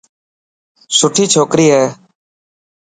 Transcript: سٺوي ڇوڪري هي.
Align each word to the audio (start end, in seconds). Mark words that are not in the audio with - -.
سٺوي 0.97 1.25
ڇوڪري 1.33 1.67
هي. 1.75 1.85